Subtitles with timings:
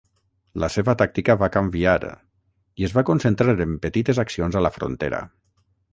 [0.61, 5.21] La seva tàctica va canviar i es va concentrar en petites accions a la frontera.